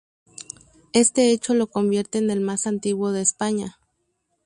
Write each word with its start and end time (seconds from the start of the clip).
Este 0.93 1.29
hecho 1.31 1.53
lo 1.53 1.67
convierte 1.67 2.17
en 2.17 2.31
el 2.31 2.39
más 2.41 2.65
antiguo 2.65 3.11
de 3.11 3.21
España. 3.21 3.77